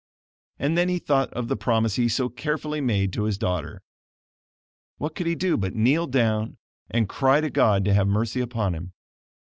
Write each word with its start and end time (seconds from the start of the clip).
And 0.57 0.75
then 0.75 0.89
he 0.89 0.97
thought 0.97 1.31
of 1.33 1.47
the 1.47 1.55
promise 1.55 1.93
he 1.93 2.07
so 2.09 2.27
carefully 2.27 2.81
made 2.81 3.13
to 3.13 3.25
his 3.25 3.37
daughter. 3.37 3.83
What 4.97 5.13
could 5.13 5.27
he 5.27 5.35
do 5.35 5.57
but 5.57 5.75
kneel 5.75 6.07
down 6.07 6.57
and 6.89 7.07
cry 7.07 7.39
to 7.39 7.51
God 7.51 7.85
to 7.85 7.93
have 7.93 8.07
mercy 8.07 8.39
upon 8.41 8.73
him? 8.73 8.93